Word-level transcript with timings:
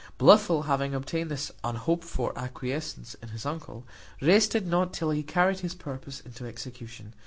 Blifil, 0.17 0.65
having 0.65 0.95
obtained 0.95 1.29
this 1.29 1.51
unhoped 1.63 2.05
for 2.05 2.35
acquiescence 2.35 3.13
in 3.21 3.27
his 3.27 3.45
uncle, 3.45 3.85
rested 4.19 4.65
not 4.65 4.93
till 4.93 5.11
he 5.11 5.21
carried 5.21 5.59
his 5.59 5.75
purpose 5.75 6.21
into 6.21 6.47
execution. 6.47 7.13